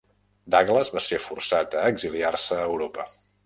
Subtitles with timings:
[0.55, 3.11] Douglas va ser forçat a exiliar-se a Europa.